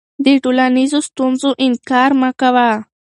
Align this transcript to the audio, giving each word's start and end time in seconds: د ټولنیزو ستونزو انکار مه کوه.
د 0.25 0.27
ټولنیزو 0.43 0.99
ستونزو 1.07 1.49
انکار 1.65 2.11
مه 2.21 2.29
کوه. 2.39 2.69